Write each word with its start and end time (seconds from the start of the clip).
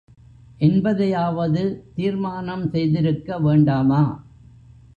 என்பதையாவது 0.59 1.63
தீர்மானம் 1.95 2.69
செய்திருக்க 2.69 3.39
வேண்டாமா? 3.39 4.01